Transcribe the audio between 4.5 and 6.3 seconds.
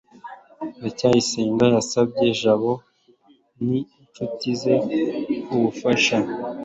ze ubufasha